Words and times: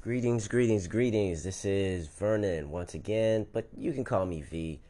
Greetings, 0.00 0.46
greetings, 0.46 0.86
greetings. 0.86 1.42
This 1.42 1.64
is 1.64 2.06
Vernon 2.06 2.70
once 2.70 2.94
again, 2.94 3.48
but 3.52 3.66
you 3.76 3.92
can 3.92 4.04
call 4.04 4.26
me 4.26 4.42
V. 4.42 4.80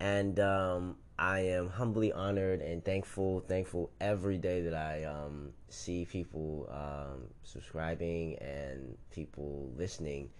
And 0.00 0.40
um, 0.40 0.96
I 1.16 1.38
am 1.38 1.68
humbly 1.68 2.12
honored 2.12 2.60
and 2.60 2.84
thankful, 2.84 3.44
thankful 3.46 3.92
every 4.00 4.38
day 4.38 4.62
that 4.62 4.74
I 4.74 5.04
um, 5.04 5.50
see 5.68 6.04
people 6.04 6.68
um, 6.72 7.28
subscribing 7.44 8.38
and 8.40 8.98
people 9.12 9.70
listening 9.76 10.30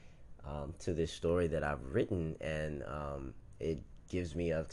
um, 0.45 0.75
to 0.81 0.93
this 0.93 1.13
story 1.13 1.47
that 1.47 1.63
I've 1.63 1.85
written. 1.85 2.35
And 2.41 2.83
um, 2.83 3.33
it 3.61 3.79
gives 4.11 4.35
me 4.35 4.51
a, 4.51 4.67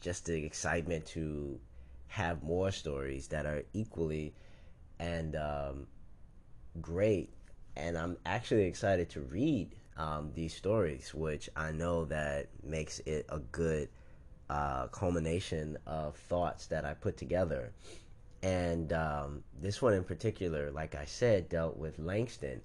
just 0.00 0.26
the 0.26 0.44
excitement 0.44 1.04
to 1.06 1.58
have 2.06 2.44
more 2.44 2.70
stories 2.70 3.26
that 3.26 3.44
are 3.44 3.64
equally 3.72 4.34
and 5.00 5.34
um, 5.34 5.88
great 6.80 7.34
and 7.76 7.96
I'm 7.98 8.16
actually 8.24 8.64
excited 8.64 9.10
to 9.10 9.20
read 9.20 9.74
um, 9.96 10.30
these 10.34 10.54
stories, 10.54 11.14
which 11.14 11.48
I 11.56 11.72
know 11.72 12.04
that 12.06 12.48
makes 12.62 13.00
it 13.00 13.26
a 13.28 13.38
good 13.38 13.88
uh, 14.50 14.88
culmination 14.88 15.78
of 15.86 16.16
thoughts 16.16 16.66
that 16.66 16.84
I 16.84 16.94
put 16.94 17.16
together. 17.16 17.72
And 18.42 18.92
um, 18.92 19.42
this 19.60 19.80
one 19.80 19.94
in 19.94 20.04
particular, 20.04 20.70
like 20.70 20.94
I 20.94 21.06
said, 21.06 21.48
dealt 21.48 21.76
with 21.76 21.98
Langston, 21.98 22.60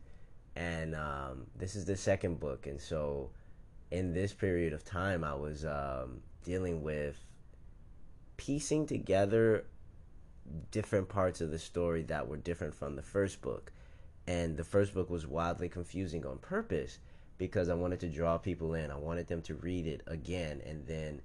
and 0.55 0.95
um, 0.95 1.47
this 1.55 1.75
is 1.75 1.85
the 1.85 1.95
second 1.95 2.39
book, 2.39 2.67
and 2.67 2.81
so 2.81 3.29
in 3.91 4.13
this 4.13 4.33
period 4.33 4.73
of 4.73 4.83
time, 4.83 5.23
I 5.23 5.33
was 5.33 5.65
um, 5.65 6.21
dealing 6.43 6.83
with 6.83 7.15
piecing 8.37 8.85
together 8.87 9.65
different 10.71 11.07
parts 11.07 11.41
of 11.41 11.51
the 11.51 11.59
story 11.59 12.03
that 12.03 12.27
were 12.27 12.37
different 12.37 12.73
from 12.73 12.95
the 12.95 13.01
first 13.01 13.41
book 13.41 13.71
and 14.29 14.55
the 14.55 14.63
first 14.63 14.93
book 14.93 15.09
was 15.09 15.25
wildly 15.25 15.67
confusing 15.67 16.23
on 16.23 16.37
purpose 16.37 16.99
because 17.39 17.67
I 17.67 17.73
wanted 17.73 17.99
to 18.01 18.09
draw 18.09 18.37
people 18.37 18.75
in. 18.75 18.91
I 18.91 18.95
wanted 18.95 19.25
them 19.25 19.41
to 19.41 19.55
read 19.55 19.87
it 19.87 20.03
again 20.05 20.61
and 20.67 20.85
then 20.85 21.21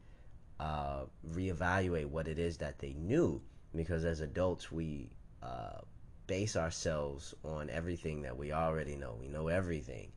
uh, 0.58 1.02
reevaluate 1.30 2.06
what 2.06 2.28
it 2.28 2.38
is 2.38 2.56
that 2.56 2.78
they 2.78 2.94
knew. 2.94 3.42
Because 3.76 4.06
as 4.06 4.20
adults, 4.20 4.72
we 4.72 5.10
uh, 5.42 5.82
base 6.26 6.56
ourselves 6.56 7.34
on 7.44 7.68
everything 7.68 8.22
that 8.22 8.38
we 8.38 8.52
already 8.52 8.96
know. 8.96 9.18
We 9.20 9.28
know 9.28 9.48
everything. 9.48 10.10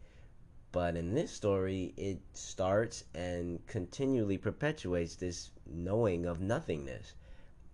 But 0.71 0.95
in 0.95 1.13
this 1.13 1.31
story, 1.31 1.93
it 1.97 2.21
starts 2.31 3.03
and 3.13 3.59
continually 3.67 4.37
perpetuates 4.37 5.17
this 5.17 5.51
knowing 5.65 6.25
of 6.25 6.39
nothingness 6.39 7.15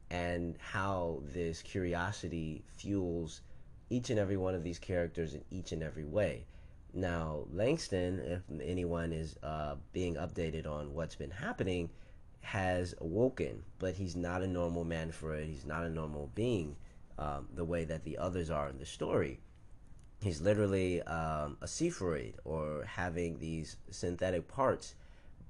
and 0.10 0.58
how 0.58 1.22
this 1.32 1.62
curiosity 1.62 2.64
fuels 2.66 3.42
each 3.94 4.10
and 4.10 4.20
every 4.20 4.38
one 4.38 4.56
of 4.56 4.64
these 4.64 4.80
characters 4.80 5.36
in 5.36 5.44
each 5.52 5.72
and 5.72 5.84
every 5.84 6.04
way. 6.04 6.46
Now, 6.96 7.46
Langston, 7.52 8.20
if 8.20 8.42
anyone 8.62 9.14
is 9.14 9.36
uh, 9.44 9.76
being 9.94 10.16
updated 10.16 10.68
on 10.68 10.94
what's 10.94 11.16
been 11.16 11.32
happening, 11.32 11.90
has 12.42 12.96
awoken, 13.00 13.64
but 13.80 13.96
he's 13.96 14.16
not 14.16 14.42
a 14.42 14.48
normal 14.48 14.84
man 14.84 15.12
for 15.12 15.36
it. 15.36 15.48
He's 15.48 15.66
not 15.66 15.86
a 15.86 15.90
normal 15.90 16.30
being 16.36 16.76
um, 17.18 17.48
the 17.54 17.64
way 17.64 17.86
that 17.86 18.04
the 18.04 18.18
others 18.18 18.50
are 18.50 18.68
in 18.68 18.80
the 18.80 18.86
story. 18.86 19.40
He's 20.22 20.42
literally 20.42 21.02
um, 21.04 21.58
a 21.62 21.68
Cepheroid 21.68 22.36
or 22.44 22.86
having 22.86 23.38
these 23.40 23.78
synthetic 23.92 24.48
parts, 24.48 24.96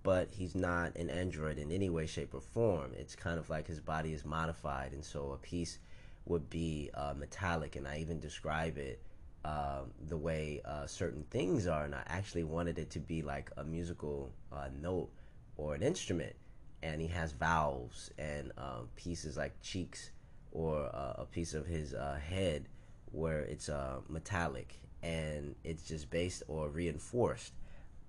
but 0.03 0.30
he's 0.31 0.53
not 0.53 0.95
an 0.97 1.09
android 1.09 1.58
in 1.58 1.71
any 1.71 1.89
way, 1.89 2.05
shape, 2.08 2.33
or 2.33 2.41
form. 2.41 2.91
It's 2.97 3.16
kind 3.16 3.39
of 3.39 3.49
like 3.49 3.67
his 3.67 3.80
body 3.80 4.14
is 4.14 4.25
modified, 4.25 4.91
and 4.91 5.03
so 5.03 5.31
a 5.31 5.38
piece 5.38 5.80
would 6.25 6.49
be 6.49 6.89
uh, 6.93 7.13
metallic, 7.17 7.75
and 7.75 7.88
I 7.88 7.97
even 7.97 8.19
describe 8.19 8.77
it 8.77 9.02
um, 9.45 9.91
the 10.07 10.17
way 10.17 10.61
uh, 10.63 10.88
certain 10.88 11.23
things 11.30 11.67
are, 11.67 11.83
and 11.83 11.93
I 11.93 12.03
actually 12.07 12.45
wanted 12.45 12.80
it 12.80 12.89
to 12.91 12.99
be 12.99 13.21
like 13.21 13.52
a 13.57 13.63
musical 13.63 14.31
uh, 14.52 14.69
note 14.81 15.09
or 15.57 15.75
an 15.75 15.83
instrument. 15.83 16.35
And 16.81 17.02
he 17.02 17.07
has 17.07 17.31
valves 17.31 18.11
and 18.17 18.52
um, 18.58 18.89
pieces 18.95 19.37
like 19.37 19.53
cheeks 19.61 20.11
or 20.52 20.89
uh, 20.93 21.14
a 21.17 21.25
piece 21.25 21.53
of 21.53 21.65
his 21.65 21.93
uh, 21.93 22.20
head 22.25 22.67
where 23.11 23.42
it's 23.42 23.69
uh, 23.69 23.99
metallic 24.09 24.80
and 25.02 25.55
it's 25.64 25.87
just 25.87 26.09
based 26.09 26.43
or 26.48 26.69
reinforced. 26.69 27.53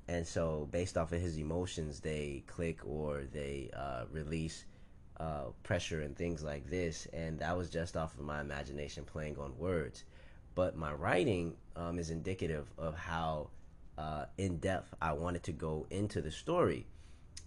And 0.07 0.27
so, 0.27 0.69
based 0.71 0.99
off 0.99 1.13
of 1.13 1.21
his 1.21 1.39
emotions, 1.39 2.01
they 2.01 2.45
click 2.47 2.81
or 2.85 3.23
they 3.33 3.71
release 4.13 4.67
uh, 5.19 5.45
pressure 5.63 6.03
and 6.03 6.17
things 6.17 6.43
like 6.43 6.69
this, 6.69 7.07
and 7.13 7.39
that 7.39 7.57
was 7.57 7.71
just 7.71 7.97
off 7.97 8.19
of 8.19 8.25
my 8.25 8.41
imagination 8.41 9.05
playing 9.05 9.39
on 9.39 9.57
words. 9.59 10.05
But 10.55 10.77
my 10.77 10.93
writing 10.93 11.57
um, 11.77 11.99
is 11.99 12.11
indicative 12.11 12.67
of 12.79 12.97
how 12.97 13.51
uh, 13.99 14.27
in 14.39 14.59
depth 14.59 14.95
I 15.01 15.13
wanted 15.13 15.43
to 15.45 15.53
go 15.53 15.87
into 15.91 16.21
the 16.21 16.31
story. 16.31 16.87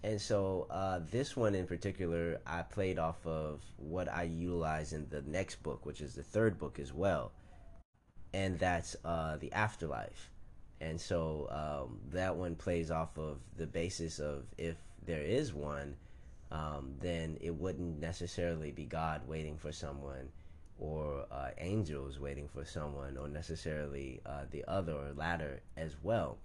And 0.04 0.20
so 0.20 0.66
uh, 0.70 1.00
this 1.10 1.36
one 1.36 1.54
in 1.54 1.66
particular, 1.66 2.40
I 2.46 2.62
played 2.62 2.98
off 2.98 3.26
of 3.26 3.60
what 3.76 4.08
I 4.08 4.24
utilize 4.24 4.92
in 4.92 5.08
the 5.08 5.22
next 5.22 5.62
book, 5.62 5.84
which 5.84 6.00
is 6.00 6.14
the 6.14 6.22
third 6.22 6.58
book 6.58 6.78
as 6.78 6.92
well, 6.92 7.32
and 8.32 8.58
that's 8.58 8.94
uh, 9.04 9.36
the 9.36 9.52
afterlife. 9.52 10.30
And 10.80 11.00
so 11.00 11.48
um, 11.50 11.98
that 12.12 12.36
one 12.36 12.54
plays 12.54 12.90
off 12.92 13.18
of 13.18 13.38
the 13.56 13.66
basis 13.66 14.20
of 14.20 14.44
if 14.56 14.76
there 15.04 15.22
is 15.22 15.52
one, 15.52 15.96
um, 16.50 16.94
then 17.00 17.36
it 17.40 17.54
wouldn't 17.54 18.00
necessarily 18.00 18.70
be 18.70 18.84
God 18.84 19.22
waiting 19.26 19.56
for 19.56 19.72
someone 19.72 20.28
or 20.78 21.26
uh, 21.30 21.50
angels 21.58 22.20
waiting 22.20 22.48
for 22.48 22.64
someone 22.64 23.16
or 23.16 23.28
necessarily 23.28 24.20
uh, 24.24 24.44
the 24.50 24.64
other 24.68 24.92
or 24.92 25.12
latter 25.14 25.60
as 25.76 25.96
well. 26.02 26.38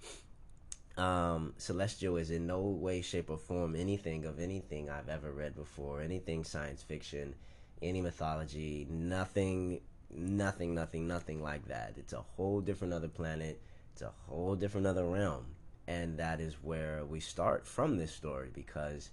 Um, 0.97 1.53
celestial 1.57 2.17
is 2.17 2.29
in 2.29 2.45
no 2.45 2.61
way, 2.61 3.01
shape, 3.01 3.29
or 3.29 3.37
form 3.37 3.75
anything 3.75 4.25
of 4.25 4.39
anything 4.39 4.89
I've 4.89 5.09
ever 5.09 5.31
read 5.31 5.55
before, 5.55 6.01
anything 6.01 6.43
science 6.43 6.83
fiction, 6.83 7.33
any 7.81 8.01
mythology, 8.01 8.87
nothing, 8.89 9.81
nothing, 10.11 10.75
nothing, 10.75 11.07
nothing 11.07 11.41
like 11.41 11.67
that. 11.67 11.93
It's 11.97 12.13
a 12.13 12.21
whole 12.21 12.61
different 12.61 12.93
other 12.93 13.07
planet, 13.07 13.59
it's 13.91 14.03
a 14.03 14.11
whole 14.27 14.55
different 14.55 14.85
other 14.85 15.05
realm. 15.05 15.45
And 15.87 16.17
that 16.19 16.39
is 16.39 16.55
where 16.61 17.03
we 17.05 17.19
start 17.19 17.65
from 17.65 17.97
this 17.97 18.13
story 18.13 18.49
because 18.53 19.09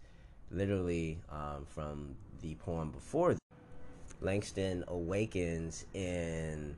literally 0.51 1.19
um, 1.31 1.67
from 1.67 2.15
the 2.43 2.55
poem 2.57 2.91
before. 2.91 3.37
Langston 4.21 4.85
awakens 4.89 5.87
in 5.95 6.77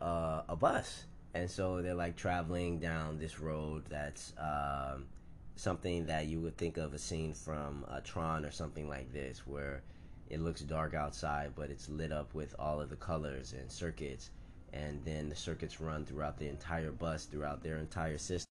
uh, 0.00 0.42
a 0.48 0.56
bus, 0.56 1.04
and 1.34 1.48
so 1.48 1.80
they're 1.82 1.94
like 1.94 2.16
traveling 2.16 2.78
down 2.78 3.18
this 3.18 3.38
road 3.38 3.84
that's 3.88 4.32
um, 4.38 5.06
something 5.54 6.06
that 6.06 6.26
you 6.26 6.40
would 6.40 6.56
think 6.56 6.76
of 6.76 6.92
a 6.92 6.98
scene 6.98 7.32
from 7.32 7.84
uh, 7.88 8.00
Tron 8.02 8.44
or 8.44 8.50
something 8.50 8.88
like 8.88 9.12
this, 9.12 9.46
where 9.46 9.82
it 10.30 10.40
looks 10.40 10.62
dark 10.62 10.94
outside, 10.94 11.52
but 11.54 11.70
it's 11.70 11.88
lit 11.88 12.10
up 12.10 12.34
with 12.34 12.54
all 12.58 12.80
of 12.80 12.90
the 12.90 12.96
colors 12.96 13.52
and 13.52 13.70
circuits, 13.70 14.30
and 14.72 15.00
then 15.04 15.28
the 15.28 15.36
circuits 15.36 15.80
run 15.80 16.04
throughout 16.04 16.38
the 16.38 16.48
entire 16.48 16.90
bus, 16.90 17.26
throughout 17.26 17.62
their 17.62 17.76
entire 17.76 18.18
system 18.18 18.53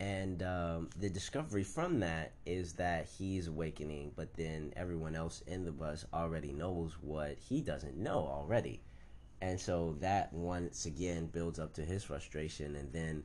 and 0.00 0.42
um, 0.42 0.90
the 0.98 1.08
discovery 1.08 1.62
from 1.62 2.00
that 2.00 2.32
is 2.46 2.72
that 2.74 3.06
he's 3.06 3.46
awakening 3.46 4.10
but 4.16 4.34
then 4.34 4.72
everyone 4.76 5.14
else 5.14 5.42
in 5.46 5.64
the 5.64 5.70
bus 5.70 6.04
already 6.12 6.52
knows 6.52 6.96
what 7.00 7.36
he 7.38 7.60
doesn't 7.60 7.96
know 7.96 8.18
already. 8.18 8.80
And 9.40 9.60
so 9.60 9.96
that 10.00 10.32
once 10.32 10.86
again 10.86 11.26
builds 11.26 11.58
up 11.58 11.74
to 11.74 11.82
his 11.82 12.02
frustration 12.02 12.76
and 12.76 12.92
then 12.92 13.22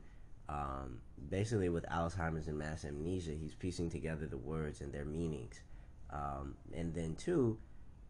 um, 0.48 1.00
basically 1.28 1.68
with 1.68 1.84
alzheimer's 1.86 2.46
and 2.46 2.58
mass 2.58 2.84
amnesia 2.84 3.32
he's 3.32 3.54
piecing 3.54 3.90
together 3.90 4.26
the 4.26 4.36
words 4.36 4.80
and 4.80 4.92
their 4.92 5.04
meanings. 5.04 5.60
Um, 6.10 6.54
and 6.72 6.94
then 6.94 7.16
two 7.16 7.58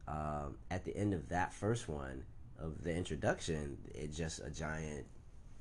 um, 0.07 0.57
at 0.71 0.85
the 0.85 0.95
end 0.95 1.15
of 1.15 1.29
that 1.31 1.55
first 1.55 1.89
one 1.89 2.25
of 2.59 2.83
the 2.83 2.95
introduction 2.95 3.79
it's 3.95 4.17
just 4.19 4.41
a 4.41 4.51
giant 4.51 5.07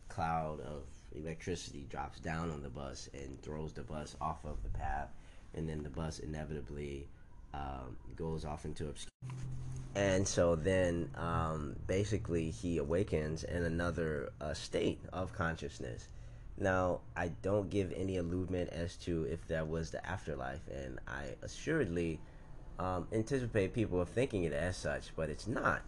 cloud 0.10 0.60
of 0.60 0.84
electricity 1.16 1.86
drops 1.90 2.20
down 2.20 2.52
on 2.52 2.62
the 2.62 2.70
bus 2.70 3.10
and 3.14 3.42
throws 3.42 3.74
the 3.74 3.82
bus 3.82 4.16
off 4.22 4.46
of 4.46 4.62
the 4.64 4.70
path, 4.70 5.10
and 5.56 5.68
then 5.68 5.84
the 5.84 5.90
bus 5.90 6.20
inevitably 6.20 7.08
um, 7.54 7.98
goes 8.16 8.46
off 8.46 8.66
into 8.66 8.88
obscurity. 8.90 9.10
And 9.96 10.28
so 10.28 10.56
then 10.56 11.10
um, 11.16 11.76
basically 11.88 12.52
he 12.52 12.78
awakens 12.78 13.44
in 13.44 13.64
another 13.64 14.32
uh, 14.40 14.54
state 14.54 15.00
of 15.12 15.34
consciousness. 15.34 16.08
Now, 16.58 17.00
I 17.16 17.30
don't 17.42 17.70
give 17.70 17.94
any 17.94 18.18
alludement 18.18 18.70
as 18.70 18.96
to 18.98 19.24
if 19.24 19.48
that 19.48 19.68
was 19.68 19.92
the 19.92 20.06
afterlife, 20.06 20.68
and 20.70 21.00
I 21.08 21.36
assuredly 21.42 22.20
um, 22.78 23.08
anticipate 23.14 23.74
people 23.74 24.02
of 24.02 24.10
thinking 24.10 24.44
it 24.44 24.54
as 24.54 24.78
such, 24.78 25.16
but 25.16 25.30
it's 25.30 25.48
not. 25.48 25.82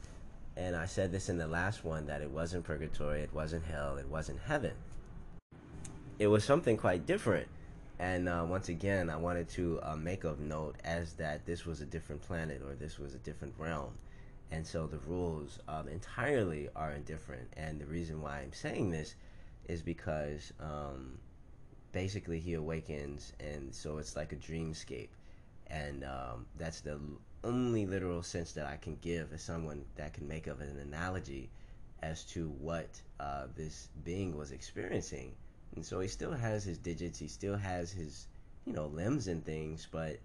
And 0.57 0.75
I 0.75 0.85
said 0.85 1.11
this 1.11 1.29
in 1.29 1.37
the 1.37 1.47
last 1.47 1.83
one 1.83 2.07
that 2.07 2.21
it 2.21 2.29
wasn't 2.29 2.63
purgatory, 2.63 3.21
it 3.21 3.33
wasn't 3.33 3.65
hell, 3.65 3.97
it 3.97 4.07
wasn't 4.07 4.39
heaven 4.39 4.73
it 6.21 6.27
was 6.27 6.43
something 6.43 6.77
quite 6.77 7.07
different. 7.07 7.47
And 7.97 8.29
uh, 8.29 8.45
once 8.47 8.69
again, 8.69 9.09
I 9.09 9.17
wanted 9.17 9.49
to 9.49 9.79
uh, 9.81 9.95
make 9.95 10.23
of 10.23 10.39
note 10.39 10.75
as 10.83 11.13
that 11.13 11.47
this 11.47 11.65
was 11.65 11.81
a 11.81 11.85
different 11.85 12.21
planet 12.21 12.61
or 12.63 12.75
this 12.75 12.99
was 12.99 13.15
a 13.15 13.17
different 13.17 13.55
realm. 13.57 13.93
And 14.51 14.65
so 14.65 14.85
the 14.85 14.99
rules 14.99 15.57
um, 15.67 15.87
entirely 15.87 16.69
are 16.75 16.91
indifferent. 16.91 17.47
And 17.57 17.81
the 17.81 17.87
reason 17.87 18.21
why 18.21 18.37
I'm 18.37 18.53
saying 18.53 18.91
this 18.91 19.15
is 19.67 19.81
because 19.81 20.53
um, 20.59 21.17
basically 21.91 22.39
he 22.39 22.53
awakens, 22.53 23.33
and 23.39 23.73
so 23.73 23.97
it's 23.97 24.15
like 24.15 24.31
a 24.31 24.35
dreamscape, 24.35 25.09
and 25.71 26.03
um, 26.03 26.45
that's 26.55 26.81
the 26.81 26.99
only 27.43 27.87
literal 27.87 28.21
sense 28.21 28.51
that 28.51 28.67
I 28.67 28.77
can 28.77 28.95
give 29.01 29.33
as 29.33 29.41
someone 29.41 29.85
that 29.95 30.13
can 30.13 30.27
make 30.27 30.45
of 30.45 30.61
an 30.61 30.77
analogy 30.77 31.49
as 32.03 32.23
to 32.25 32.49
what 32.59 33.01
uh, 33.19 33.47
this 33.55 33.89
being 34.03 34.37
was 34.37 34.51
experiencing. 34.51 35.33
And 35.75 35.85
so 35.85 35.99
he 35.99 36.07
still 36.07 36.33
has 36.33 36.63
his 36.63 36.77
digits, 36.77 37.19
he 37.19 37.27
still 37.27 37.57
has 37.57 37.91
his, 37.91 38.27
you 38.65 38.73
know, 38.73 38.87
limbs 38.87 39.27
and 39.27 39.43
things, 39.45 39.87
but 39.91 40.19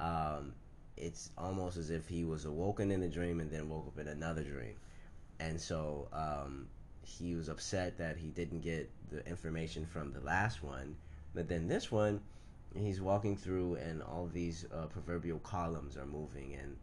um, 0.00 0.54
it's 0.96 1.30
almost 1.36 1.76
as 1.76 1.90
if 1.90 2.08
he 2.08 2.24
was 2.24 2.44
awoken 2.44 2.90
in 2.90 3.02
a 3.02 3.08
dream 3.08 3.40
and 3.40 3.50
then 3.50 3.68
woke 3.68 3.88
up 3.88 3.98
in 3.98 4.08
another 4.08 4.42
dream. 4.42 4.76
And 5.40 5.60
so 5.60 6.08
um, 6.12 6.68
he 7.02 7.34
was 7.34 7.48
upset 7.48 7.98
that 7.98 8.16
he 8.16 8.28
didn't 8.28 8.60
get 8.60 8.90
the 9.10 9.26
information 9.28 9.86
from 9.86 10.12
the 10.12 10.20
last 10.20 10.62
one. 10.62 10.96
But 11.34 11.48
then 11.48 11.68
this 11.68 11.92
one, 11.92 12.20
he's 12.74 13.00
walking 13.00 13.36
through, 13.36 13.76
and 13.76 14.02
all 14.02 14.28
these 14.32 14.64
uh, 14.72 14.86
proverbial 14.86 15.38
columns 15.40 15.96
are 15.96 16.06
moving, 16.06 16.56
and 16.60 16.76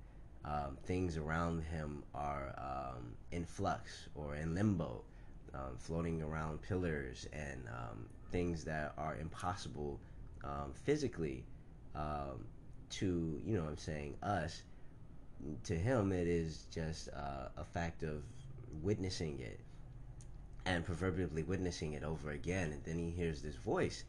um, 0.46 0.78
things 0.86 1.18
around 1.18 1.64
him 1.64 2.04
are 2.14 2.54
um, 2.58 3.16
in 3.32 3.46
flux 3.46 4.08
or 4.16 4.36
in 4.36 4.54
limbo, 4.54 5.04
um, 5.54 5.78
floating 5.78 6.22
around 6.22 6.62
pillars, 6.62 7.28
and 7.34 7.64
um, 7.68 8.06
things 8.32 8.64
that 8.64 8.94
are 8.98 9.18
impossible 9.18 10.00
um, 10.44 10.74
physically 10.74 11.46
um, 11.96 12.46
to, 12.90 13.42
you 13.46 13.58
know 13.58 13.66
I'm 13.66 13.78
saying, 13.78 14.16
us. 14.24 14.64
To 15.66 15.76
him, 15.76 16.14
it 16.14 16.28
is 16.28 16.68
just 16.74 17.10
uh, 17.10 17.50
a 17.58 17.66
fact 17.66 18.04
of 18.04 18.24
witnessing 18.82 19.40
it 19.40 19.60
and 20.66 20.86
proverbially 20.86 21.44
witnessing 21.44 21.94
it 21.94 22.04
over 22.04 22.32
again. 22.32 22.72
And 22.72 22.84
then 22.84 22.98
he 22.98 23.10
hears 23.10 23.42
this 23.42 23.56
voice. 23.56 24.06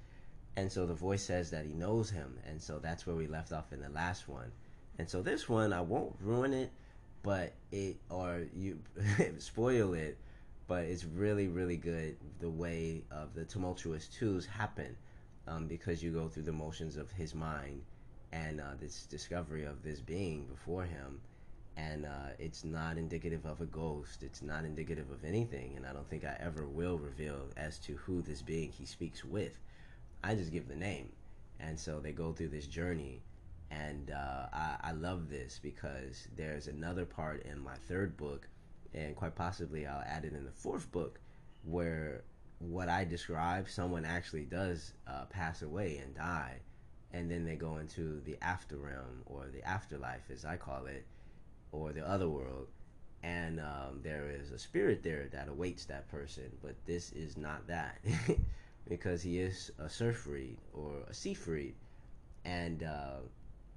And 0.57 0.71
so 0.71 0.87
the 0.87 0.95
voice 0.95 1.25
says 1.25 1.51
that 1.51 1.67
he 1.67 1.73
knows 1.73 2.11
him. 2.11 2.39
And 2.47 2.63
so 2.63 2.79
that's 2.79 3.07
where 3.07 3.17
we 3.17 3.27
left 3.27 3.53
off 3.53 3.73
in 3.73 3.81
the 3.81 3.89
last 3.89 4.29
one. 4.29 4.53
And 4.99 5.09
so 5.09 5.23
this 5.23 5.49
one, 5.49 5.73
I 5.73 5.81
won't 5.81 6.15
ruin 6.21 6.53
it, 6.53 6.71
but 7.23 7.53
it, 7.73 7.97
or 8.09 8.43
you 8.55 8.79
spoil 9.39 9.95
it, 9.95 10.17
but 10.67 10.85
it's 10.85 11.05
really, 11.05 11.49
really 11.49 11.77
good 11.77 12.17
the 12.41 12.51
way 12.51 13.03
of 13.11 13.35
the 13.35 13.45
tumultuous 13.45 14.09
twos 14.09 14.47
happen 14.47 14.97
um, 15.47 15.67
because 15.67 16.03
you 16.03 16.11
go 16.11 16.29
through 16.29 16.45
the 16.45 16.53
motions 16.53 16.97
of 16.97 17.11
his 17.11 17.35
mind 17.35 17.83
and 18.33 18.61
uh, 18.61 18.75
this 18.81 19.07
discovery 19.07 19.65
of 19.65 19.83
this 19.83 20.01
being 20.01 20.47
before 20.47 20.85
him 20.85 21.21
and 21.77 22.07
uh, 22.07 22.31
it's 22.39 22.65
not 22.65 22.99
indicative 22.99 23.45
of 23.47 23.61
a 23.61 23.67
ghost. 23.67 24.23
It's 24.23 24.43
not 24.43 24.65
indicative 24.65 25.11
of 25.11 25.25
anything, 25.25 25.75
and 25.77 25.87
I 25.87 25.93
don't 25.93 26.09
think 26.09 26.25
I 26.25 26.37
ever 26.39 26.67
will 26.67 26.99
reveal 26.99 27.49
as 27.57 27.79
to 27.81 27.95
who 27.97 28.23
this 28.23 28.43
being 28.43 28.71
he 28.71 28.87
speaks 28.87 29.25
with. 29.25 29.59
I 30.23 30.35
just 30.35 30.53
give 30.53 30.69
the 30.69 30.77
name, 30.77 31.11
and 31.59 31.79
so 31.79 32.01
they 32.01 32.13
go 32.13 32.33
through 32.33 32.49
this 32.49 32.67
journey, 32.67 33.23
and 33.71 34.11
uh, 34.11 34.47
I, 34.53 34.77
I 34.83 34.93
love 34.93 35.29
this 35.29 35.59
because 35.63 36.29
there's 36.37 36.69
another 36.69 37.05
part 37.05 37.45
in 37.45 37.59
my 37.59 37.75
third 37.89 38.17
book, 38.17 38.49
and 38.95 39.17
quite 39.17 39.35
possibly 39.35 39.87
I'll 39.87 40.05
add 40.07 40.25
it 40.25 40.33
in 40.33 40.45
the 40.45 40.53
fourth 40.53 40.91
book, 40.93 41.21
where 41.65 42.23
what 42.59 42.89
I 42.89 43.05
describe, 43.05 43.69
someone 43.69 44.05
actually 44.05 44.45
does 44.45 44.93
uh, 45.07 45.25
pass 45.27 45.63
away 45.63 45.99
and 45.99 46.15
die, 46.15 46.61
and 47.13 47.31
then 47.31 47.45
they 47.45 47.57
go 47.57 47.77
into 47.79 48.21
the 48.25 48.37
after 48.43 48.77
realm 48.77 49.23
or 49.27 49.47
the 49.53 49.67
afterlife, 49.67 50.31
as 50.33 50.45
I 50.45 50.57
call 50.57 50.87
it 50.87 51.05
or 51.73 51.93
the 51.93 52.09
other 52.09 52.29
world, 52.29 52.69
and 53.23 53.59
um, 53.59 54.01
there 54.03 54.31
is 54.31 54.51
a 54.51 54.59
spirit 54.59 55.03
there 55.03 55.27
that 55.33 55.49
awaits 55.49 55.85
that 55.87 56.09
person. 56.09 56.51
But 56.63 56.75
this 56.87 57.13
is 57.13 57.37
not 57.37 57.67
that, 57.67 57.99
because 58.89 59.23
he 59.23 59.41
is 59.41 59.73
a 59.79 59.89
Surfried 59.89 60.59
or 60.73 61.03
a 61.09 61.13
Seafried, 61.13 61.73
and 62.45 62.83
uh, 62.83 63.21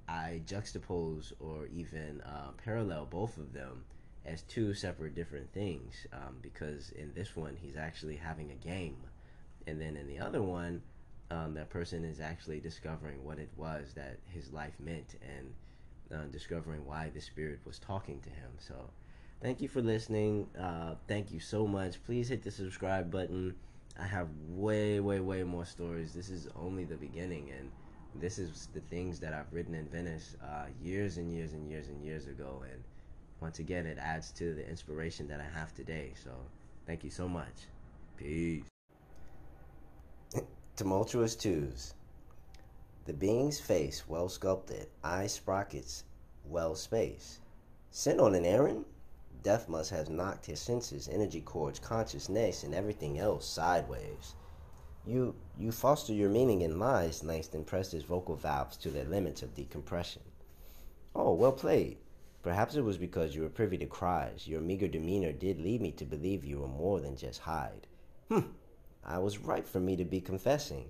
I 0.08 0.42
juxtapose 0.46 1.32
or 1.40 1.66
even 1.74 2.20
uh, 2.22 2.50
parallel 2.62 3.06
both 3.06 3.36
of 3.36 3.52
them 3.52 3.84
as 4.28 4.42
two 4.42 4.74
separate 4.74 5.14
different 5.14 5.52
things. 5.52 6.06
Um, 6.12 6.36
because 6.42 6.90
in 6.92 7.12
this 7.14 7.36
one, 7.36 7.56
he's 7.60 7.76
actually 7.76 8.16
having 8.16 8.50
a 8.50 8.54
game, 8.54 8.96
and 9.66 9.80
then 9.80 9.96
in 9.96 10.06
the 10.06 10.18
other 10.18 10.42
one. 10.42 10.82
Um, 11.30 11.52
that 11.54 11.68
person 11.68 12.04
is 12.04 12.20
actually 12.20 12.58
discovering 12.58 13.22
what 13.22 13.38
it 13.38 13.50
was 13.54 13.92
that 13.96 14.16
his 14.30 14.50
life 14.50 14.72
meant 14.80 15.16
and 15.20 15.52
uh, 16.10 16.24
discovering 16.32 16.86
why 16.86 17.10
the 17.12 17.20
spirit 17.20 17.60
was 17.66 17.78
talking 17.78 18.20
to 18.20 18.30
him. 18.30 18.50
So, 18.58 18.74
thank 19.42 19.60
you 19.60 19.68
for 19.68 19.82
listening. 19.82 20.46
Uh, 20.58 20.94
thank 21.06 21.30
you 21.30 21.40
so 21.40 21.66
much. 21.66 22.02
Please 22.04 22.28
hit 22.28 22.42
the 22.42 22.50
subscribe 22.50 23.10
button. 23.10 23.54
I 23.98 24.06
have 24.06 24.28
way, 24.48 25.00
way, 25.00 25.20
way 25.20 25.42
more 25.42 25.64
stories. 25.64 26.14
This 26.14 26.30
is 26.30 26.48
only 26.56 26.84
the 26.84 26.96
beginning, 26.96 27.50
and 27.58 27.70
this 28.14 28.38
is 28.38 28.68
the 28.72 28.80
things 28.80 29.18
that 29.20 29.32
I've 29.34 29.52
written 29.52 29.74
in 29.74 29.88
Venice 29.88 30.36
uh, 30.42 30.66
years 30.80 31.18
and 31.18 31.32
years 31.32 31.52
and 31.52 31.68
years 31.68 31.88
and 31.88 32.02
years 32.02 32.26
ago. 32.26 32.64
And 32.70 32.82
once 33.40 33.58
again, 33.58 33.86
it 33.86 33.98
adds 33.98 34.32
to 34.32 34.54
the 34.54 34.68
inspiration 34.68 35.28
that 35.28 35.40
I 35.40 35.58
have 35.58 35.74
today. 35.74 36.12
So, 36.22 36.30
thank 36.86 37.04
you 37.04 37.10
so 37.10 37.28
much. 37.28 37.66
Peace. 38.16 38.64
Tumultuous 40.76 41.36
Twos. 41.36 41.94
The 43.04 43.12
being's 43.12 43.60
face 43.60 44.08
well 44.08 44.28
sculpted, 44.28 44.88
eye 45.02 45.28
sprockets 45.28 46.04
well 46.44 46.74
spaced. 46.74 47.40
Sent 47.90 48.20
on 48.20 48.34
an 48.34 48.44
errand? 48.44 48.84
Death 49.42 49.68
must 49.68 49.90
have 49.90 50.10
knocked 50.10 50.46
his 50.46 50.60
senses, 50.60 51.08
energy 51.08 51.40
cords, 51.40 51.78
consciousness, 51.78 52.64
and 52.64 52.74
everything 52.74 53.18
else 53.18 53.46
sideways. 53.46 54.34
You 55.06 55.36
you 55.56 55.72
foster 55.72 56.12
your 56.12 56.28
meaning 56.28 56.60
in 56.60 56.78
lies, 56.78 57.24
Langston 57.24 57.64
pressed 57.64 57.92
his 57.92 58.02
vocal 58.02 58.34
valves 58.36 58.76
to 58.78 58.90
their 58.90 59.04
limits 59.04 59.42
of 59.42 59.54
decompression. 59.54 60.22
Oh, 61.14 61.32
well 61.32 61.52
played. 61.52 61.98
Perhaps 62.48 62.76
it 62.76 62.80
was 62.80 62.96
because 62.96 63.34
you 63.34 63.42
were 63.42 63.50
privy 63.50 63.76
to 63.76 63.84
cries. 63.84 64.48
Your 64.48 64.62
meager 64.62 64.88
demeanor 64.88 65.32
did 65.32 65.60
lead 65.60 65.82
me 65.82 65.92
to 65.92 66.06
believe 66.06 66.46
you 66.46 66.60
were 66.60 66.66
more 66.66 66.98
than 66.98 67.14
just 67.14 67.40
Hyde. 67.40 67.86
Hm, 68.30 68.54
I 69.04 69.18
was 69.18 69.36
right 69.36 69.66
for 69.66 69.80
me 69.80 69.96
to 69.96 70.04
be 70.06 70.22
confessing 70.22 70.88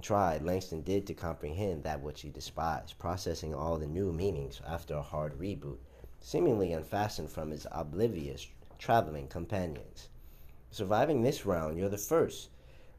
tried, 0.00 0.44
Langston 0.44 0.82
did 0.82 1.04
to 1.08 1.12
comprehend 1.12 1.82
that 1.82 2.00
which 2.00 2.20
he 2.20 2.30
despised, 2.30 2.96
processing 2.96 3.52
all 3.52 3.76
the 3.76 3.88
new 3.88 4.12
meanings 4.12 4.60
after 4.64 4.94
a 4.94 5.02
hard 5.02 5.36
reboot, 5.36 5.78
seemingly 6.20 6.72
unfastened 6.72 7.28
from 7.28 7.50
his 7.50 7.66
oblivious 7.72 8.46
traveling 8.78 9.26
companions. 9.26 10.10
Surviving 10.70 11.22
this 11.22 11.44
round, 11.44 11.76
you're 11.76 11.88
the 11.88 11.98
first. 11.98 12.50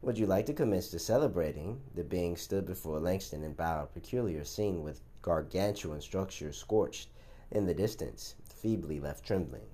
Would 0.02 0.18
you 0.18 0.26
like 0.26 0.44
to 0.44 0.52
commence 0.52 0.90
the 0.90 0.98
celebrating? 0.98 1.80
The 1.94 2.04
being 2.04 2.36
stood 2.36 2.66
before 2.66 3.00
Langston 3.00 3.42
and 3.42 3.56
bowed, 3.56 3.94
peculiar 3.94 4.44
scene 4.44 4.82
with 4.82 5.00
gargantuan 5.22 6.02
structure 6.02 6.52
scorched 6.52 7.08
in 7.50 7.66
the 7.66 7.74
distance, 7.74 8.34
feebly 8.44 9.00
left 9.00 9.24
trembling. 9.24 9.66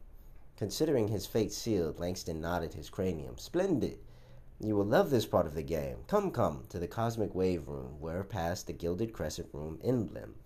Considering 0.56 1.08
his 1.08 1.26
fate 1.26 1.52
sealed, 1.52 1.98
Langston 1.98 2.40
nodded 2.40 2.74
his 2.74 2.90
cranium. 2.90 3.38
Splendid! 3.38 3.98
You 4.60 4.76
will 4.76 4.84
love 4.84 5.10
this 5.10 5.26
part 5.26 5.46
of 5.46 5.54
the 5.54 5.62
game. 5.62 6.04
Come, 6.06 6.30
come 6.30 6.64
to 6.68 6.78
the 6.78 6.86
Cosmic 6.86 7.34
Wave 7.34 7.66
Room, 7.66 8.00
where 8.00 8.22
past 8.22 8.66
the 8.66 8.72
Gilded 8.72 9.12
Crescent 9.12 9.48
Room 9.52 9.80
emblem. 9.82 10.36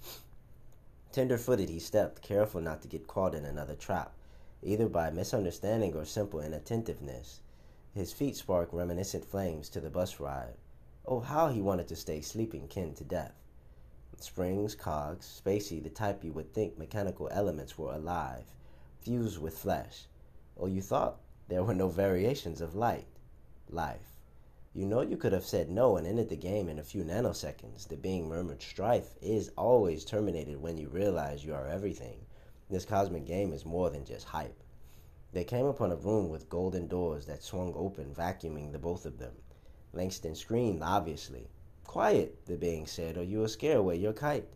Tender 1.13 1.37
footed 1.37 1.69
he 1.69 1.79
stepped, 1.79 2.23
careful 2.23 2.61
not 2.61 2.83
to 2.83 2.89
get 2.89 3.07
caught 3.07 3.35
in 3.35 3.45
another 3.45 3.75
trap, 3.75 4.15
either 4.63 4.89
by 4.89 5.11
misunderstanding 5.11 5.95
or 5.95 6.05
simple 6.05 6.41
inattentiveness. 6.41 7.41
His 7.93 8.13
feet 8.13 8.37
sparked 8.37 8.73
reminiscent 8.73 9.25
flames 9.25 9.69
to 9.71 9.81
the 9.81 9.91
bus 9.91 10.21
ride. 10.21 10.55
Oh, 11.07 11.21
how 11.21 11.49
he 11.49 11.61
wanted 11.61 11.89
to 11.89 11.97
stay 11.97 12.21
sleeping 12.21 12.69
kin 12.69 12.95
to 12.95 13.05
death. 13.05 13.35
Springs, 14.19 14.75
cogs, 14.75 15.41
spacey, 15.45 15.83
the 15.83 15.91
type 15.91 16.25
you 16.25 16.33
would 16.33 16.53
think 16.53 16.79
mechanical 16.79 17.29
elements 17.31 17.77
were 17.77 17.93
alive, 17.93 18.55
fused 18.99 19.39
with 19.39 19.59
flesh. 19.59 20.07
Oh, 20.59 20.67
you 20.67 20.81
thought 20.81 21.21
there 21.49 21.63
were 21.63 21.75
no 21.75 21.89
variations 21.89 22.61
of 22.61 22.75
light 22.75 23.07
life. 23.69 24.17
You 24.73 24.87
know 24.87 25.01
you 25.01 25.17
could 25.17 25.33
have 25.33 25.45
said 25.45 25.69
no 25.69 25.97
and 25.97 26.07
ended 26.07 26.29
the 26.29 26.37
game 26.37 26.69
in 26.69 26.79
a 26.79 26.83
few 26.83 27.03
nanoseconds. 27.03 27.89
The 27.89 27.97
being 27.97 28.29
murmured 28.29 28.63
strife 28.63 29.17
is 29.21 29.51
always 29.57 30.05
terminated 30.05 30.61
when 30.61 30.79
you 30.79 30.89
realize 30.89 31.45
you 31.45 31.55
are 31.55 31.67
everything. 31.67 32.27
This 32.71 32.85
cosmic 32.85 33.27
game 33.27 33.53
is 33.53 33.65
more 33.65 33.91
than 33.91 34.05
just 34.05 34.27
hype. 34.27 34.63
They 35.33 35.45
came 35.45 35.67
upon 35.67 35.93
a 35.93 35.97
room 35.97 36.29
with 36.29 36.49
golden 36.49 36.87
doors 36.87 37.27
that 37.27 37.43
swung 37.43 37.75
open, 37.75 38.15
vacuuming 38.15 38.73
the 38.73 38.79
both 38.79 39.05
of 39.05 39.19
them. 39.19 39.35
Langston 39.93 40.35
screamed, 40.35 40.83
obviously. 40.83 41.49
Quiet, 41.87 42.45
the 42.47 42.57
being 42.57 42.87
said, 42.87 43.17
or 43.17 43.23
you 43.23 43.39
will 43.39 43.49
scare 43.49 43.79
away 43.79 43.97
your 43.97 44.13
kite. 44.13 44.47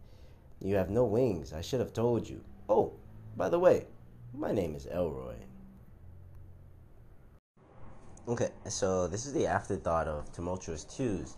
You 0.60 0.76
have 0.76 0.90
no 0.90 1.04
wings. 1.04 1.52
I 1.52 1.62
should 1.62 1.80
have 1.80 1.92
told 1.92 2.28
you. 2.28 2.42
Oh, 2.68 2.92
by 3.36 3.48
the 3.48 3.58
way, 3.58 3.86
my 4.34 4.52
name 4.52 4.74
is 4.74 4.86
Elroy. 4.86 5.36
Okay, 8.28 8.50
so 8.68 9.08
this 9.08 9.26
is 9.26 9.32
the 9.32 9.46
afterthought 9.46 10.06
of 10.06 10.30
Tumultuous 10.32 10.84
Twos. 10.84 11.36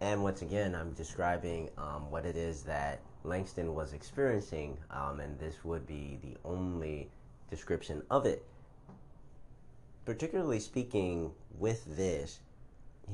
And 0.00 0.22
once 0.22 0.42
again, 0.42 0.74
I'm 0.74 0.92
describing 0.92 1.68
um, 1.76 2.10
what 2.10 2.24
it 2.24 2.36
is 2.36 2.62
that 2.62 3.00
Langston 3.24 3.74
was 3.74 3.92
experiencing, 3.92 4.78
um, 4.90 5.20
and 5.20 5.38
this 5.38 5.64
would 5.64 5.86
be 5.86 6.18
the 6.22 6.36
only 6.44 7.10
description 7.50 8.02
of 8.10 8.24
it. 8.24 8.44
Particularly 10.06 10.60
speaking 10.60 11.32
with 11.58 11.84
this, 11.96 12.40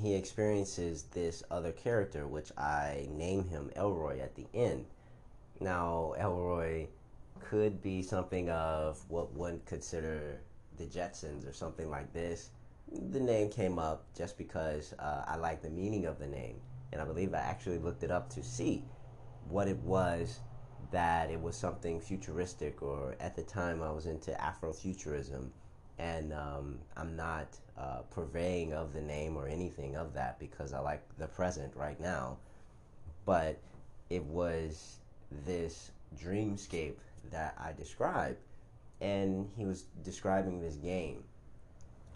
he 0.01 0.15
experiences 0.15 1.05
this 1.13 1.43
other 1.51 1.73
character, 1.73 2.27
which 2.27 2.51
I 2.57 3.09
name 3.11 3.45
him 3.45 3.71
Elroy 3.77 4.21
at 4.21 4.35
the 4.35 4.47
end. 4.55 4.87
Now, 5.61 6.15
Elroy 6.19 6.87
could 7.41 7.83
be 7.83 8.03
something 8.03 8.51
of 8.51 9.03
what 9.09 9.33
one 9.33 9.61
consider 9.67 10.41
the 10.77 10.85
Jetsons 10.85 11.49
or 11.49 11.53
something 11.53 11.89
like 11.89 12.13
this. 12.13 12.51
The 13.11 13.21
name 13.21 13.51
came 13.51 13.79
up 13.79 14.05
just 14.17 14.37
because 14.39 14.95
uh, 14.99 15.25
I 15.27 15.37
like 15.37 15.63
the 15.63 15.71
meaning 15.71 16.07
of 16.07 16.19
the 16.19 16.27
name, 16.27 16.61
and 16.93 17.01
I 17.01 17.05
believe 17.05 17.35
I 17.35 17.39
actually 17.39 17.79
looked 17.79 18.03
it 18.03 18.11
up 18.11 18.29
to 18.31 18.43
see 18.43 18.85
what 19.49 19.69
it 19.69 19.79
was 19.79 20.41
that 20.93 21.31
it 21.31 21.41
was 21.41 21.57
something 21.57 22.01
futuristic, 22.01 22.83
or 22.83 23.17
at 23.19 23.35
the 23.35 23.43
time 23.43 23.83
I 23.83 23.91
was 23.91 24.07
into 24.07 24.31
Afrofuturism, 24.33 25.49
and 25.99 26.33
um, 26.33 26.79
I'm 26.97 27.17
not 27.17 27.59
uh, 27.79 28.01
purveying 28.11 28.73
of 28.73 28.93
the 28.93 29.01
name 29.01 29.37
or 29.37 29.49
anything 29.49 29.97
of 29.97 30.15
that 30.15 30.39
because 30.39 30.73
I 30.73 30.79
like 30.81 31.03
the 31.19 31.27
present 31.27 31.75
right 31.77 32.01
now, 32.01 32.39
but 33.25 33.59
it 34.11 34.25
was 34.25 34.99
this 35.45 35.91
dreamscape 36.19 36.97
that 37.31 37.55
I 37.59 37.73
described, 37.73 38.39
and 39.01 39.51
he 39.57 39.67
was 39.67 39.85
describing 40.05 40.61
this 40.61 40.77
game 40.77 41.25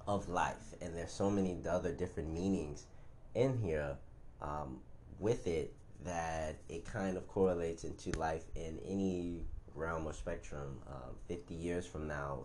of 0.06 0.28
life, 0.28 0.74
and 0.80 0.94
there's 0.96 1.12
so 1.12 1.30
many 1.30 1.58
other 1.68 1.92
different 1.92 2.32
meanings 2.32 2.86
in 3.34 3.58
here 3.58 3.96
um, 4.40 4.78
with 5.18 5.46
it 5.46 5.72
that 6.04 6.56
it 6.68 6.84
kind 6.84 7.16
of 7.16 7.28
correlates 7.28 7.84
into 7.84 8.10
life 8.18 8.44
in 8.54 8.78
any 8.86 9.44
realm 9.74 10.06
or 10.06 10.12
spectrum. 10.12 10.78
Uh, 10.88 11.10
50 11.28 11.54
years 11.54 11.86
from 11.86 12.08
now, 12.08 12.44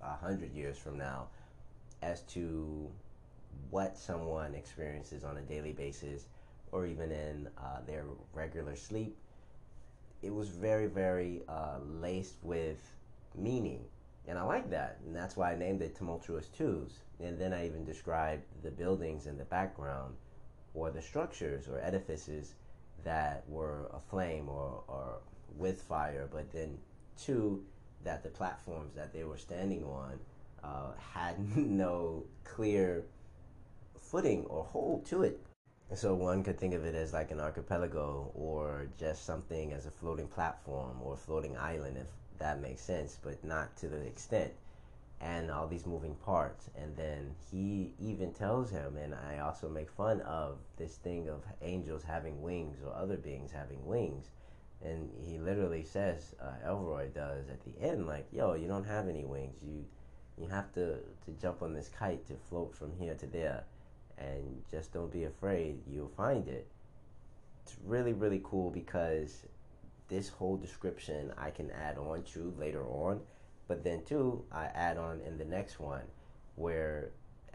100 0.00 0.52
years 0.52 0.78
from 0.78 0.96
now, 0.96 1.28
as 2.02 2.22
to 2.22 2.90
what 3.70 3.98
someone 3.98 4.54
experiences 4.54 5.24
on 5.24 5.36
a 5.36 5.42
daily 5.42 5.72
basis 5.72 6.26
or 6.72 6.86
even 6.86 7.10
in 7.10 7.48
uh, 7.58 7.80
their 7.86 8.04
regular 8.32 8.76
sleep. 8.76 9.16
It 10.22 10.32
was 10.34 10.48
very, 10.48 10.86
very 10.86 11.42
uh, 11.48 11.78
laced 12.00 12.36
with 12.42 12.78
meaning. 13.36 13.84
And 14.26 14.38
I 14.38 14.42
like 14.42 14.68
that. 14.70 14.98
And 15.06 15.14
that's 15.16 15.36
why 15.36 15.52
I 15.52 15.56
named 15.56 15.80
it 15.80 15.96
Tumultuous 15.96 16.48
Twos. 16.48 16.98
And 17.20 17.38
then 17.38 17.52
I 17.52 17.66
even 17.66 17.84
described 17.84 18.42
the 18.62 18.70
buildings 18.70 19.26
in 19.26 19.38
the 19.38 19.44
background 19.44 20.14
or 20.74 20.90
the 20.90 21.00
structures 21.00 21.68
or 21.68 21.80
edifices 21.80 22.54
that 23.04 23.44
were 23.48 23.90
aflame 23.94 24.48
or, 24.48 24.82
or 24.86 25.20
with 25.56 25.82
fire, 25.82 26.28
but 26.30 26.52
then 26.52 26.78
two, 27.16 27.64
that 28.04 28.22
the 28.22 28.28
platforms 28.28 28.94
that 28.94 29.12
they 29.12 29.24
were 29.24 29.38
standing 29.38 29.82
on 29.84 30.18
uh, 30.62 30.92
had 31.14 31.38
no 31.56 32.24
clear 32.44 33.04
footing 33.96 34.44
or 34.46 34.64
hold 34.64 35.04
to 35.06 35.22
it. 35.22 35.40
So 35.94 36.14
one 36.14 36.44
could 36.44 36.58
think 36.58 36.74
of 36.74 36.84
it 36.84 36.94
as 36.94 37.12
like 37.12 37.30
an 37.30 37.40
archipelago 37.40 38.30
or 38.34 38.88
just 38.98 39.24
something 39.24 39.72
as 39.72 39.86
a 39.86 39.90
floating 39.90 40.28
platform 40.28 40.96
or 41.02 41.16
floating 41.16 41.56
island, 41.56 41.96
if 41.96 42.08
that 42.38 42.60
makes 42.60 42.82
sense, 42.82 43.18
but 43.22 43.42
not 43.42 43.74
to 43.78 43.88
the 43.88 44.00
extent. 44.02 44.52
And 45.20 45.50
all 45.50 45.66
these 45.66 45.86
moving 45.86 46.14
parts. 46.14 46.70
And 46.76 46.94
then 46.96 47.34
he 47.50 47.94
even 47.98 48.32
tells 48.32 48.70
him, 48.70 48.96
and 48.96 49.14
I 49.14 49.38
also 49.38 49.68
make 49.68 49.90
fun 49.90 50.20
of 50.20 50.58
this 50.76 50.96
thing 50.96 51.28
of 51.28 51.42
angels 51.62 52.04
having 52.04 52.42
wings 52.42 52.78
or 52.84 52.94
other 52.94 53.16
beings 53.16 53.50
having 53.50 53.84
wings. 53.84 54.30
And 54.84 55.10
he 55.20 55.38
literally 55.38 55.82
says, 55.82 56.34
uh, 56.40 56.68
Elroy 56.68 57.08
does 57.08 57.48
at 57.48 57.64
the 57.64 57.82
end, 57.82 58.06
like, 58.06 58.26
yo, 58.30 58.54
you 58.54 58.68
don't 58.68 58.86
have 58.86 59.08
any 59.08 59.24
wings. 59.24 59.56
You 59.62 59.84
you 60.40 60.48
have 60.48 60.72
to, 60.74 60.96
to 61.24 61.30
jump 61.40 61.62
on 61.62 61.74
this 61.74 61.88
kite 61.88 62.26
to 62.28 62.34
float 62.48 62.74
from 62.74 62.92
here 62.98 63.14
to 63.14 63.26
there. 63.26 63.64
And 64.18 64.62
just 64.70 64.92
don't 64.92 65.12
be 65.12 65.24
afraid, 65.24 65.78
you'll 65.86 66.08
find 66.08 66.48
it. 66.48 66.66
It's 67.64 67.76
really, 67.84 68.12
really 68.12 68.40
cool 68.42 68.70
because 68.70 69.44
this 70.08 70.28
whole 70.28 70.56
description 70.56 71.32
I 71.38 71.50
can 71.50 71.70
add 71.70 71.98
on 71.98 72.22
to 72.34 72.52
later 72.58 72.84
on. 72.86 73.20
But 73.68 73.84
then, 73.84 74.02
too, 74.04 74.44
I 74.50 74.64
add 74.66 74.96
on 74.96 75.20
in 75.20 75.38
the 75.38 75.44
next 75.44 75.78
one 75.78 76.04
where 76.56 77.10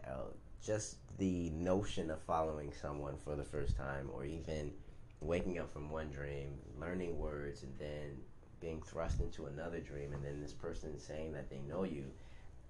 uh, 0.06 0.30
just 0.64 0.96
the 1.18 1.50
notion 1.50 2.10
of 2.10 2.20
following 2.22 2.72
someone 2.80 3.16
for 3.22 3.36
the 3.36 3.44
first 3.44 3.76
time 3.76 4.08
or 4.12 4.24
even 4.24 4.72
waking 5.20 5.58
up 5.58 5.72
from 5.72 5.90
one 5.90 6.08
dream, 6.10 6.54
learning 6.80 7.18
words, 7.18 7.62
and 7.62 7.72
then 7.78 8.16
being 8.60 8.80
thrust 8.82 9.20
into 9.20 9.46
another 9.46 9.80
dream, 9.80 10.12
and 10.12 10.24
then 10.24 10.40
this 10.40 10.52
person 10.52 10.98
saying 10.98 11.32
that 11.32 11.50
they 11.50 11.58
know 11.68 11.84
you 11.84 12.04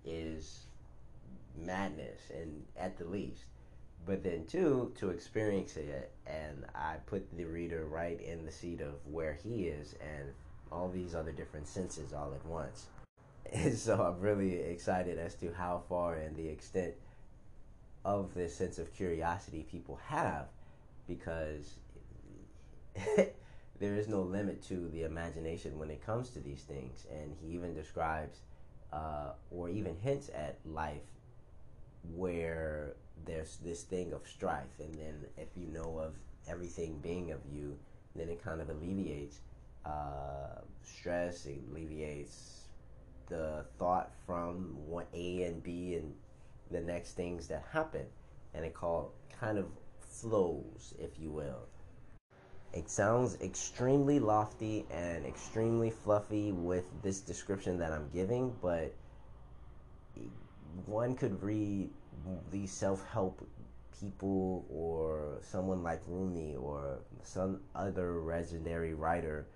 is 0.04 0.66
madness 1.56 2.20
and 2.30 2.64
at 2.76 2.98
the 2.98 3.04
least. 3.04 3.44
But 4.06 4.22
then 4.22 4.44
two 4.46 4.92
to 4.96 5.10
experience 5.10 5.76
it 5.76 6.12
and 6.26 6.66
i 6.74 6.96
put 7.06 7.34
the 7.36 7.44
reader 7.44 7.86
right 7.86 8.20
in 8.20 8.44
the 8.44 8.52
seat 8.52 8.80
of 8.80 8.94
where 9.10 9.38
he 9.42 9.64
is 9.64 9.94
and 10.00 10.28
all 10.70 10.90
these 10.90 11.14
other 11.14 11.32
different 11.32 11.66
senses 11.66 12.12
all 12.12 12.32
at 12.34 12.44
once. 12.46 12.86
And 13.52 13.76
so 13.76 14.02
i'm 14.02 14.20
really 14.20 14.54
excited 14.54 15.18
as 15.18 15.34
to 15.36 15.52
how 15.52 15.82
far 15.88 16.14
and 16.14 16.34
the 16.34 16.48
extent 16.48 16.94
of 18.04 18.34
this 18.34 18.54
sense 18.54 18.78
of 18.78 18.94
curiosity 18.94 19.66
people 19.70 19.98
have 20.06 20.46
because 21.06 21.74
there 23.80 23.94
is 23.94 24.08
no 24.08 24.22
limit 24.22 24.62
to 24.68 24.88
the 24.90 25.02
imagination 25.02 25.78
when 25.78 25.90
it 25.90 26.04
comes 26.04 26.30
to 26.30 26.40
these 26.40 26.62
things. 26.62 27.06
And 27.10 27.34
he 27.42 27.54
even 27.54 27.74
describes 27.74 28.38
uh, 28.94 29.32
or 29.50 29.68
even 29.68 29.96
hints 30.02 30.30
at 30.34 30.58
life 30.64 31.02
where 32.14 32.94
there's 33.26 33.56
this 33.64 33.82
thing 33.82 34.12
of 34.12 34.26
strife, 34.26 34.78
and 34.78 34.94
then 34.94 35.24
if 35.36 35.48
you 35.56 35.66
know 35.66 35.98
of 35.98 36.14
everything 36.48 36.98
being 37.02 37.32
of 37.32 37.40
you, 37.50 37.76
then 38.14 38.28
it 38.28 38.42
kind 38.42 38.60
of 38.60 38.68
alleviates 38.68 39.40
uh, 39.84 40.60
stress, 40.82 41.46
it 41.46 41.58
alleviates 41.70 42.68
the 43.28 43.64
thought 43.78 44.12
from 44.26 44.76
one 44.86 45.06
A 45.14 45.42
and 45.44 45.62
B 45.62 45.94
and 45.94 46.14
the 46.70 46.80
next 46.80 47.12
things 47.12 47.48
that 47.48 47.64
happen, 47.72 48.04
and 48.54 48.64
it 48.64 48.74
called 48.74 49.10
kind 49.40 49.58
of 49.58 49.66
flows, 49.98 50.94
if 50.98 51.18
you 51.18 51.30
will. 51.30 51.66
It 52.74 52.90
sounds 52.90 53.40
extremely 53.40 54.18
lofty 54.18 54.84
and 54.90 55.24
extremely 55.24 55.90
fluffy 55.90 56.50
with 56.50 56.84
this 57.02 57.20
description 57.20 57.78
that 57.78 57.92
I'm 57.92 58.08
giving, 58.12 58.52
but 58.60 58.92
one 60.86 61.14
could 61.14 61.40
read 61.40 61.88
these 62.50 62.72
self 62.72 63.06
help 63.06 63.46
people 64.00 64.66
or 64.68 65.38
someone 65.40 65.84
like 65.84 66.02
Rumi 66.08 66.56
or 66.56 66.98
some 67.22 67.60
other 67.76 68.20
legendary 68.20 68.92
writer 68.92 69.46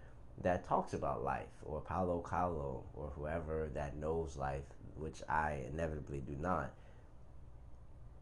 that 0.42 0.64
talks 0.68 0.92
about 0.94 1.24
life, 1.24 1.48
or 1.64 1.80
Paulo 1.80 2.20
Coelho, 2.20 2.84
or 2.94 3.10
whoever 3.16 3.68
that 3.74 3.96
knows 3.96 4.36
life, 4.36 4.62
which 4.96 5.24
I 5.28 5.64
inevitably 5.72 6.20
do 6.20 6.36
not, 6.38 6.70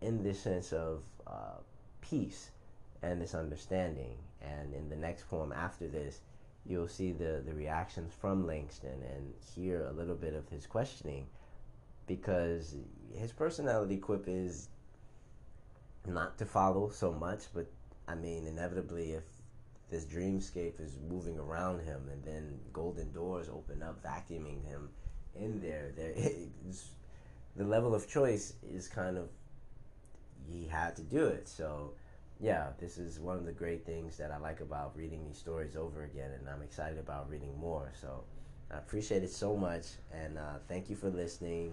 in 0.00 0.23
this 0.23 0.41
sense 0.41 0.73
of 0.73 1.03
uh, 1.26 1.59
peace 2.00 2.49
and 3.03 3.21
this 3.21 3.35
understanding. 3.35 4.17
And 4.47 4.75
in 4.75 4.88
the 4.88 4.97
next 4.97 5.29
poem 5.29 5.53
after 5.53 5.88
this, 5.88 6.21
you'll 6.65 6.88
see 6.88 7.12
the, 7.12 7.43
the 7.47 7.55
reactions 7.55 8.12
from 8.12 8.47
Langston 8.47 9.03
and 9.15 9.33
hear 9.55 9.87
a 9.87 9.93
little 9.93 10.15
bit 10.15 10.35
of 10.35 10.49
his 10.49 10.67
questioning 10.67 11.26
because 12.07 12.76
his 13.15 13.33
personality 13.33 13.97
quip 13.97 14.25
is 14.26 14.69
not 16.07 16.38
to 16.38 16.45
follow 16.45 16.88
so 16.88 17.12
much, 17.12 17.45
but 17.55 17.67
I 18.09 18.15
mean, 18.15 18.47
inevitably, 18.47 19.12
if 19.12 19.25
this 19.91 20.05
dreamscape 20.05 20.81
is 20.81 20.99
moving 21.09 21.38
around 21.38 21.81
him 21.81 22.09
and 22.12 22.25
then 22.25 22.59
golden 22.73 23.12
doors 23.12 23.49
open 23.49 23.83
up, 23.83 24.03
vacuuming 24.03 24.65
him 24.65 24.88
in 25.35 25.61
there, 25.61 25.93
there 25.97 26.15
the 27.57 27.65
level 27.65 27.95
of 27.95 28.09
choice 28.09 28.55
is 28.62 28.88
kind 28.88 29.17
of 29.17 29.29
he 30.49 30.67
had 30.67 30.95
to 30.97 31.03
do 31.03 31.26
it. 31.26 31.49
So 31.49 31.93
yeah, 32.40 32.69
this 32.78 32.99
is 32.99 33.19
one 33.19 33.37
of 33.37 33.47
the 33.47 33.52
great 33.52 33.87
things 33.87 34.16
that 34.19 34.31
I 34.31 34.37
like 34.38 34.61
about 34.61 34.93
reading 34.97 35.25
these 35.26 35.38
stories 35.38 35.75
over 35.75 36.05
again, 36.05 36.31
and 36.38 36.49
I'm 36.49 36.62
excited 36.62 36.99
about 36.99 37.31
reading 37.31 37.59
more. 37.59 37.90
So 37.99 38.25
I 38.71 38.76
appreciate 38.78 39.23
it 39.23 39.31
so 39.31 39.57
much, 39.57 39.87
and 40.12 40.37
uh, 40.37 40.59
thank 40.69 40.90
you 40.90 40.97
for 40.97 41.09
listening. 41.09 41.73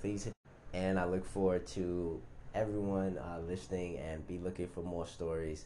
Please, 0.00 0.30
and 0.72 0.98
I 1.00 1.04
look 1.04 1.24
forward 1.24 1.66
to 1.68 2.20
everyone 2.54 3.18
uh, 3.18 3.40
listening 3.48 3.98
and 3.98 4.26
be 4.28 4.38
looking 4.38 4.68
for 4.68 4.82
more 4.82 5.06
stories. 5.06 5.64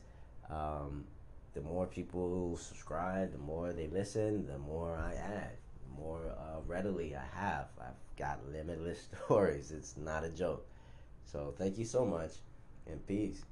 Um, 0.50 1.04
the 1.52 1.60
more 1.60 1.86
people 1.86 2.56
subscribe, 2.56 3.32
the 3.32 3.38
more 3.38 3.72
they 3.72 3.88
listen, 3.88 4.46
the 4.46 4.58
more 4.58 4.96
I 4.96 5.14
add, 5.14 5.50
the 5.82 6.00
more 6.02 6.22
uh, 6.38 6.60
readily 6.66 7.14
I 7.14 7.38
have. 7.38 7.66
I've 7.78 8.16
got 8.16 8.38
limitless 8.50 9.08
stories. 9.24 9.72
It's 9.72 9.96
not 9.98 10.24
a 10.24 10.30
joke. 10.30 10.66
So 11.26 11.52
thank 11.58 11.76
you 11.76 11.84
so 11.84 12.06
much, 12.06 12.30
and 12.86 13.06
peace. 13.06 13.42